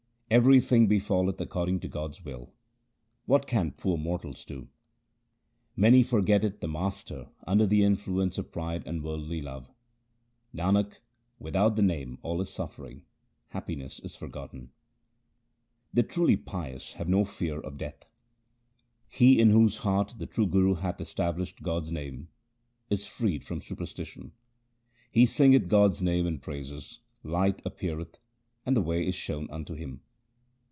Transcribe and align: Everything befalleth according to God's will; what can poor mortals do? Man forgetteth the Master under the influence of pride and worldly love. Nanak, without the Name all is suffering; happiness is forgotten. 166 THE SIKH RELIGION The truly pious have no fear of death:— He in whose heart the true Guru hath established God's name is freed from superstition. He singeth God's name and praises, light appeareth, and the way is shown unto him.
Everything 0.33 0.87
befalleth 0.87 1.41
according 1.41 1.81
to 1.81 1.89
God's 1.89 2.23
will; 2.23 2.53
what 3.25 3.47
can 3.47 3.73
poor 3.73 3.97
mortals 3.97 4.45
do? 4.45 4.69
Man 5.75 6.01
forgetteth 6.05 6.61
the 6.61 6.69
Master 6.69 7.27
under 7.45 7.67
the 7.67 7.83
influence 7.83 8.37
of 8.37 8.49
pride 8.49 8.87
and 8.87 9.03
worldly 9.03 9.41
love. 9.41 9.69
Nanak, 10.55 10.99
without 11.37 11.75
the 11.75 11.81
Name 11.81 12.17
all 12.21 12.39
is 12.39 12.49
suffering; 12.49 13.03
happiness 13.49 13.99
is 13.99 14.15
forgotten. 14.15 14.71
166 15.91 15.93
THE 15.93 16.01
SIKH 16.01 16.17
RELIGION 16.17 16.37
The 16.37 16.37
truly 16.37 16.37
pious 16.37 16.93
have 16.93 17.09
no 17.09 17.25
fear 17.25 17.59
of 17.59 17.77
death:— 17.77 18.09
He 19.19 19.37
in 19.37 19.49
whose 19.49 19.79
heart 19.79 20.13
the 20.17 20.27
true 20.27 20.47
Guru 20.47 20.75
hath 20.75 21.01
established 21.01 21.61
God's 21.61 21.91
name 21.91 22.29
is 22.89 23.05
freed 23.05 23.43
from 23.43 23.59
superstition. 23.59 24.31
He 25.11 25.25
singeth 25.25 25.67
God's 25.67 26.01
name 26.01 26.25
and 26.25 26.41
praises, 26.41 26.99
light 27.21 27.61
appeareth, 27.65 28.17
and 28.65 28.77
the 28.77 28.81
way 28.81 29.05
is 29.05 29.13
shown 29.13 29.49
unto 29.51 29.73
him. 29.73 29.99